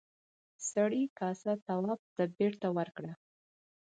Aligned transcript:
سړي 0.71 1.03
کاسه 1.19 1.51
تواب 1.65 2.01
ته 2.15 2.23
بېرته 2.37 2.67
ورکړه. 2.77 3.11